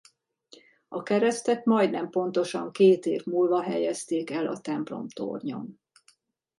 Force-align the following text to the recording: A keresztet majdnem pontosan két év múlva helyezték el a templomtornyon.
A 0.87 1.03
keresztet 1.03 1.65
majdnem 1.65 2.09
pontosan 2.09 2.71
két 2.71 3.05
év 3.05 3.25
múlva 3.25 3.61
helyezték 3.61 4.29
el 4.29 4.47
a 4.47 4.59
templomtornyon. 4.59 5.79